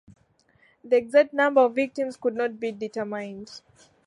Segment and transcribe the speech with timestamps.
[0.83, 3.61] The exact number of victims could not be determined.